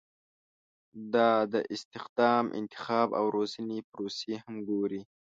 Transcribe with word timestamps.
دا 1.13 1.29
د 1.53 1.55
استخدام، 1.73 2.45
انتخاب 2.59 3.09
او 3.19 3.25
روزنې 3.35 3.79
پروسې 3.91 4.33
هم 4.43 4.55
ګوري. 4.69 5.01